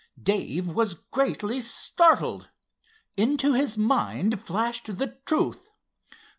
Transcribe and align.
Dave 0.19 0.69
was 0.73 0.95
greatly 0.95 1.61
startled. 1.61 2.49
Into 3.17 3.53
his 3.53 3.77
mind 3.77 4.41
flashed 4.43 4.97
the 4.97 5.19
truth. 5.27 5.69